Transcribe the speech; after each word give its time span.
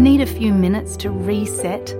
Need 0.00 0.22
a 0.22 0.26
few 0.26 0.54
minutes 0.54 0.96
to 0.96 1.10
reset? 1.10 1.94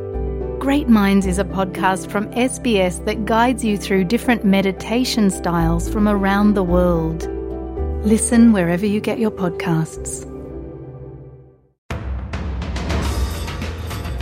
Great 0.58 0.88
Minds 0.88 1.26
is 1.26 1.38
a 1.38 1.44
podcast 1.44 2.10
from 2.10 2.30
SBS 2.30 3.04
that 3.04 3.26
guides 3.26 3.62
you 3.62 3.76
through 3.76 4.04
different 4.04 4.42
meditation 4.42 5.28
styles 5.28 5.86
from 5.86 6.08
around 6.08 6.54
the 6.54 6.62
world. 6.62 7.28
Listen 8.02 8.54
wherever 8.54 8.86
you 8.86 9.02
get 9.02 9.18
your 9.18 9.30
podcasts. 9.30 10.24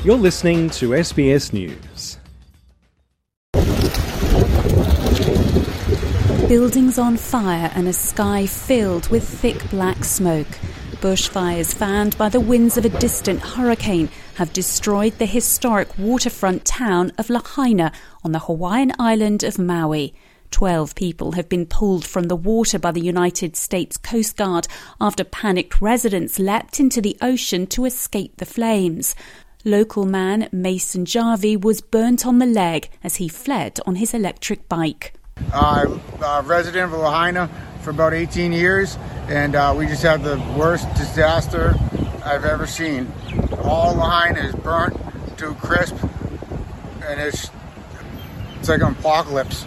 You're 0.05 0.17
listening 0.17 0.71
to 0.71 0.89
SBS 0.89 1.53
News. 1.53 2.19
Buildings 6.49 6.99
on 6.99 7.17
fire 7.17 7.71
and 7.77 7.87
a 7.87 7.93
sky 7.93 8.45
filled 8.45 9.09
with 9.11 9.23
thick 9.23 9.71
black 9.71 10.03
smoke. 10.03 10.49
Bushfires 10.97 11.75
fanned 11.75 12.19
by 12.19 12.29
the 12.29 12.41
winds 12.41 12.77
of 12.77 12.85
a 12.85 12.89
distant 12.89 13.41
hurricane 13.41 14.09
have 14.35 14.53
destroyed 14.53 15.17
the 15.19 15.27
historic 15.27 15.97
waterfront 15.97 16.65
town 16.65 17.13
of 17.17 17.31
Lahaina 17.31 17.93
on 18.25 18.33
the 18.33 18.41
Hawaiian 18.41 18.93
island 18.99 19.45
of 19.45 19.59
Maui. 19.59 20.13
Twelve 20.51 20.95
people 20.95 21.33
have 21.33 21.49
been 21.49 21.67
pulled 21.67 22.05
from 22.05 22.25
the 22.25 22.35
water 22.35 22.79
by 22.79 22.91
the 22.91 23.01
United 23.01 23.55
States 23.55 23.97
Coast 23.97 24.37
Guard 24.37 24.67
after 25.01 25.23
panicked 25.23 25.81
residents 25.81 26.39
leapt 26.39 26.81
into 26.81 27.01
the 27.01 27.17
ocean 27.21 27.67
to 27.69 27.85
escape 27.85 28.39
the 28.39 28.47
flames. 28.47 29.15
Local 29.65 30.05
man 30.05 30.49
Mason 30.51 31.05
Jarvie 31.05 31.57
was 31.57 31.81
burnt 31.81 32.27
on 32.27 32.39
the 32.39 32.47
leg 32.47 32.91
as 33.05 33.17
he 33.17 33.29
fled 33.29 33.79
on 33.87 33.97
his 33.97 34.15
electric 34.15 34.69
bike. 34.69 35.15
I'm 35.53 36.01
a 36.23 36.43
resident 36.45 36.93
of 36.93 36.99
Lahaina 36.99 37.49
for 37.89 37.93
about 37.93 38.13
18 38.13 38.53
years, 38.53 38.99
and 39.29 39.55
uh, 39.55 39.75
we 39.75 39.87
just 39.87 40.03
had 40.03 40.23
the 40.23 40.37
worst 40.59 40.87
disaster 40.95 41.75
I've 42.23 42.45
ever 42.45 42.67
seen. 42.67 43.11
All 43.63 43.95
line 43.95 44.37
is 44.37 44.55
burnt 44.57 44.95
to 45.39 45.55
crisp, 45.55 45.97
and 47.07 47.19
it's 47.19 47.51
it's 48.59 48.69
like 48.69 48.83
an 48.83 48.93
apocalypse. 48.93 49.65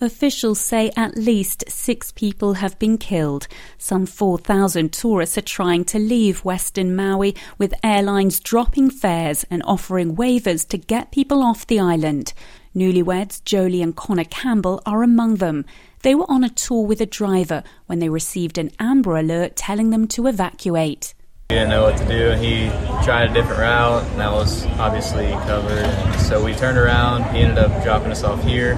Officials 0.00 0.58
say 0.58 0.90
at 0.96 1.18
least 1.18 1.64
six 1.68 2.12
people 2.12 2.54
have 2.54 2.78
been 2.78 2.96
killed. 2.96 3.46
Some 3.76 4.06
4,000 4.06 4.90
tourists 4.90 5.36
are 5.36 5.42
trying 5.42 5.84
to 5.86 5.98
leave 5.98 6.46
Western 6.46 6.96
Maui, 6.96 7.34
with 7.58 7.74
airlines 7.84 8.40
dropping 8.40 8.88
fares 8.88 9.44
and 9.50 9.62
offering 9.66 10.16
waivers 10.16 10.66
to 10.68 10.78
get 10.78 11.12
people 11.12 11.42
off 11.42 11.66
the 11.66 11.78
island. 11.78 12.32
Newlyweds 12.78 13.42
Jolie 13.44 13.82
and 13.82 13.96
Connor 13.96 14.24
Campbell 14.24 14.80
are 14.86 15.02
among 15.02 15.36
them. 15.36 15.64
They 16.02 16.14
were 16.14 16.30
on 16.30 16.44
a 16.44 16.48
tour 16.48 16.86
with 16.86 17.00
a 17.00 17.06
driver 17.06 17.64
when 17.86 17.98
they 17.98 18.08
received 18.08 18.56
an 18.56 18.70
Amber 18.78 19.16
Alert 19.16 19.56
telling 19.56 19.90
them 19.90 20.06
to 20.08 20.28
evacuate. 20.28 21.12
He 21.48 21.56
didn't 21.56 21.70
know 21.70 21.82
what 21.82 21.96
to 21.98 22.06
do. 22.06 22.40
He 22.40 22.68
tried 23.04 23.30
a 23.30 23.34
different 23.34 23.58
route, 23.58 24.04
and 24.04 24.20
that 24.20 24.30
was 24.30 24.64
obviously 24.78 25.26
covered. 25.26 26.20
So 26.20 26.44
we 26.44 26.54
turned 26.54 26.78
around. 26.78 27.24
He 27.34 27.40
ended 27.40 27.58
up 27.58 27.82
dropping 27.82 28.12
us 28.12 28.22
off 28.22 28.44
here, 28.44 28.74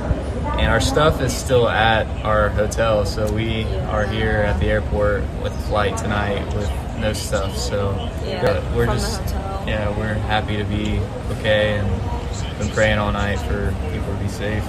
and 0.58 0.72
our 0.72 0.80
stuff 0.80 1.20
is 1.20 1.36
still 1.36 1.68
at 1.68 2.06
our 2.24 2.48
hotel. 2.48 3.04
So 3.04 3.30
we 3.30 3.64
are 3.90 4.06
here 4.06 4.30
at 4.30 4.60
the 4.60 4.66
airport 4.66 5.24
with 5.42 5.52
a 5.52 5.62
flight 5.68 5.98
tonight 5.98 6.46
with 6.54 6.70
no 6.98 7.12
stuff. 7.12 7.54
So 7.58 7.92
Yeah, 8.24 8.74
we're 8.74 8.86
just 8.86 9.20
yeah, 9.66 9.94
we're 9.98 10.14
happy 10.14 10.56
to 10.56 10.64
be 10.64 11.00
okay, 11.38 11.76
and 11.78 12.09
been 12.58 12.68
praying 12.70 12.98
all 12.98 13.12
night 13.12 13.38
for 13.40 13.74
people 13.92 14.12
to 14.14 14.22
be 14.22 14.28
safe. 14.28 14.64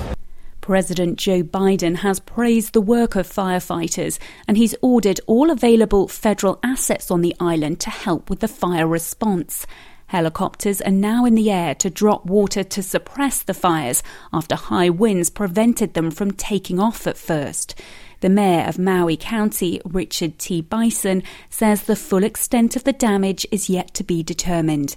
President 0.62 1.18
Joe 1.18 1.42
Biden 1.42 1.98
has 1.98 2.20
praised 2.20 2.74
the 2.74 2.82
work 2.82 3.16
of 3.16 3.28
firefighters 3.28 4.20
and 4.48 4.58
he's 4.58 4.76
ordered 4.82 5.20
all 5.26 5.50
available 5.50 6.08
federal 6.08 6.60
assets 6.64 7.10
on 7.10 7.22
the 7.22 7.36
island 7.40 7.80
to 7.82 7.90
help 7.90 8.30
with 8.30 8.40
the 8.40 8.48
fire 8.48 8.88
response. 8.88 9.66
Helicopters 10.08 10.82
are 10.82 10.92
now 10.92 11.26
in 11.26 11.36
the 11.36 11.50
air 11.50 11.74
to 11.76 11.90
drop 11.90 12.26
water 12.26 12.64
to 12.64 12.84
suppress 12.84 13.42
the 13.42 13.54
fires 13.54 14.04
after 14.32 14.56
high 14.56 14.90
winds 14.90 15.30
prevented 15.30 15.94
them 15.94 16.12
from 16.12 16.32
taking 16.32 16.80
off 16.80 17.08
at 17.08 17.18
first. 17.18 17.76
The 18.20 18.30
mayor 18.30 18.68
of 18.68 18.78
Maui 18.78 19.18
County, 19.18 19.82
Richard 19.84 20.38
T. 20.38 20.62
Bissen, 20.62 21.24
says 21.50 21.84
the 21.84 21.96
full 21.96 22.24
extent 22.24 22.76
of 22.76 22.84
the 22.84 22.94
damage 22.94 23.48
is 23.52 23.70
yet 23.70 23.94
to 23.96 24.04
be 24.04 24.22
determined. 24.22 24.96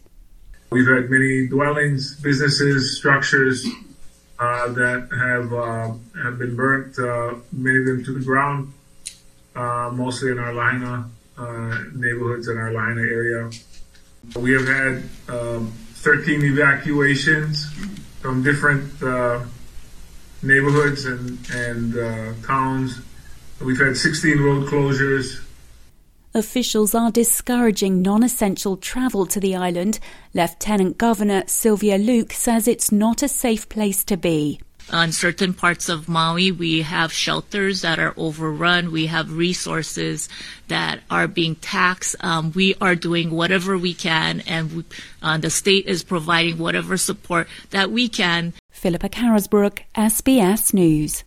We've 0.70 0.88
had 0.88 1.10
many 1.10 1.46
dwellings, 1.46 2.16
businesses, 2.20 2.96
structures 2.96 3.66
uh, 4.38 4.68
that 4.72 5.08
have 5.12 5.52
uh, 5.52 6.22
have 6.22 6.38
been 6.38 6.56
burnt. 6.56 6.98
Uh, 6.98 7.36
many 7.52 7.78
of 7.78 7.86
them 7.86 8.04
to 8.04 8.12
the 8.12 8.24
ground, 8.24 8.72
uh, 9.54 9.90
mostly 9.92 10.32
in 10.32 10.38
our 10.38 10.52
Lahaina 10.52 11.08
uh, 11.38 11.78
neighborhoods 11.94 12.48
in 12.48 12.56
our 12.56 12.72
Lahaina 12.72 13.02
area. 13.02 13.50
We 14.36 14.52
have 14.52 14.66
had 14.66 15.02
um, 15.28 15.72
13 15.94 16.42
evacuations 16.42 17.70
from 18.20 18.42
different 18.42 19.02
uh, 19.02 19.44
neighborhoods 20.42 21.04
and 21.04 21.38
and 21.52 21.96
uh, 21.96 22.32
towns. 22.46 23.00
We've 23.60 23.78
had 23.78 23.96
16 23.96 24.40
road 24.40 24.68
closures. 24.68 25.40
Officials 26.36 26.96
are 26.96 27.12
discouraging 27.12 28.02
non 28.02 28.24
essential 28.24 28.76
travel 28.76 29.24
to 29.24 29.38
the 29.38 29.54
island. 29.54 30.00
Lieutenant 30.34 30.98
Governor 30.98 31.44
Sylvia 31.46 31.96
Luke 31.96 32.32
says 32.32 32.66
it's 32.66 32.90
not 32.90 33.22
a 33.22 33.28
safe 33.28 33.68
place 33.68 34.02
to 34.02 34.16
be. 34.16 34.60
On 34.92 35.12
certain 35.12 35.54
parts 35.54 35.88
of 35.88 36.08
Maui, 36.08 36.50
we 36.50 36.82
have 36.82 37.12
shelters 37.12 37.82
that 37.82 38.00
are 38.00 38.14
overrun. 38.16 38.90
We 38.90 39.06
have 39.06 39.32
resources 39.32 40.28
that 40.66 41.02
are 41.08 41.28
being 41.28 41.54
taxed. 41.54 42.16
Um, 42.18 42.50
we 42.50 42.74
are 42.80 42.96
doing 42.96 43.30
whatever 43.30 43.78
we 43.78 43.94
can, 43.94 44.40
and 44.48 44.72
we, 44.72 44.84
uh, 45.22 45.38
the 45.38 45.50
state 45.50 45.86
is 45.86 46.02
providing 46.02 46.58
whatever 46.58 46.96
support 46.96 47.46
that 47.70 47.92
we 47.92 48.08
can 48.08 48.54
Philippa 48.72 49.08
Carisbrook, 49.08 49.84
SBS 49.94 50.74
News. 50.74 51.22